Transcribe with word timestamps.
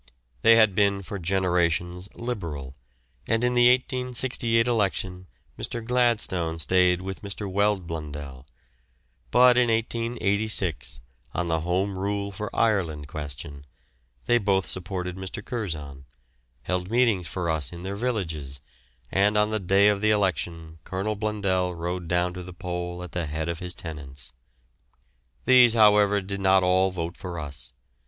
They 0.41 0.55
had 0.55 0.73
been 0.73 1.03
for 1.03 1.19
generations 1.19 2.09
Liberal, 2.15 2.73
and 3.27 3.43
in 3.43 3.53
the 3.53 3.69
1868 3.71 4.65
election 4.65 5.27
Mr. 5.59 5.85
Gladstone 5.85 6.57
stayed 6.57 7.01
with 7.03 7.21
Mr. 7.21 7.47
Weld 7.47 7.85
Blundell; 7.85 8.47
but 9.29 9.59
in 9.59 9.69
1886, 9.69 11.01
on 11.35 11.49
the 11.49 11.59
Home 11.59 11.95
Rule 11.99 12.31
for 12.31 12.49
Ireland 12.51 13.07
question, 13.09 13.63
they 14.25 14.39
both 14.39 14.65
supported 14.65 15.17
Mr. 15.17 15.45
Curzon, 15.45 16.05
held 16.63 16.89
meetings 16.89 17.27
for 17.27 17.47
us 17.51 17.71
in 17.71 17.83
their 17.83 17.95
villages, 17.95 18.59
and 19.11 19.37
on 19.37 19.51
the 19.51 19.59
day 19.59 19.87
of 19.87 20.01
the 20.01 20.09
election 20.09 20.79
Colonel 20.83 21.15
Blundell 21.15 21.75
rode 21.75 22.07
down 22.07 22.33
to 22.33 22.41
the 22.41 22.53
poll 22.53 23.03
at 23.03 23.11
the 23.11 23.27
head 23.27 23.47
of 23.47 23.59
his 23.59 23.75
tenants. 23.75 24.33
These, 25.45 25.75
however, 25.75 26.21
did 26.21 26.39
not 26.41 26.63
all 26.63 26.89
vote 26.89 27.15
for 27.15 27.37
us. 27.39 27.71